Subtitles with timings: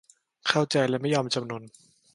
[0.47, 1.63] เข้าใจและไม่ยอมจำนน